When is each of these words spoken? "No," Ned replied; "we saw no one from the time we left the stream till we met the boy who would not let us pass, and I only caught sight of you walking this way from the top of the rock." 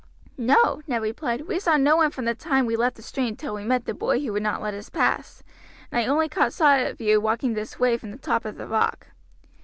"No," 0.39 0.81
Ned 0.87 0.99
replied; 1.03 1.41
"we 1.41 1.59
saw 1.59 1.77
no 1.77 1.95
one 1.97 2.09
from 2.09 2.25
the 2.25 2.33
time 2.33 2.65
we 2.65 2.75
left 2.75 2.95
the 2.95 3.03
stream 3.03 3.35
till 3.35 3.53
we 3.53 3.63
met 3.63 3.85
the 3.85 3.93
boy 3.93 4.19
who 4.19 4.33
would 4.33 4.41
not 4.41 4.59
let 4.59 4.73
us 4.73 4.89
pass, 4.89 5.43
and 5.91 5.99
I 6.01 6.07
only 6.07 6.27
caught 6.27 6.53
sight 6.53 6.79
of 6.89 6.99
you 6.99 7.21
walking 7.21 7.53
this 7.53 7.77
way 7.79 7.99
from 7.99 8.09
the 8.09 8.17
top 8.17 8.43
of 8.43 8.57
the 8.57 8.65
rock." 8.65 9.09